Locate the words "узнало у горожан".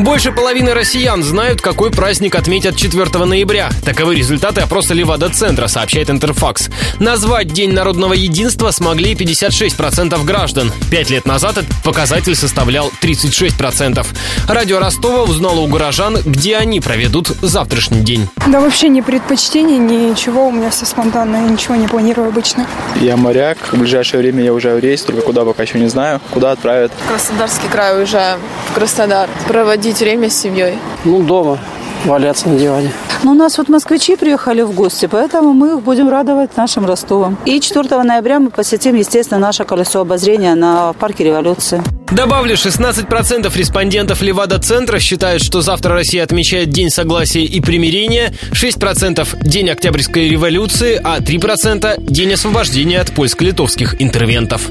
15.24-16.16